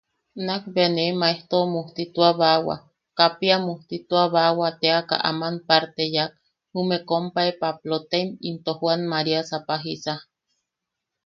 [0.45, 2.75] Nakbea ne Maejto mujtituabawa,
[3.17, 6.33] Kapia mujtituabawa teaka aman parte yaak,
[6.73, 10.13] jume kompae Paplotaim into Joan María Sapajisa.